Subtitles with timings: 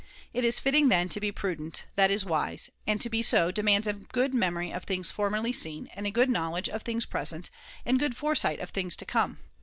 [0.33, 1.09] It is fitting, then, I.
[1.09, 4.85] to be prudent, that is wise; and to be so demands a good memory of
[4.85, 7.51] things formerly seen, and good knowledge of things present,
[7.85, 9.37] and good foresight of things to come.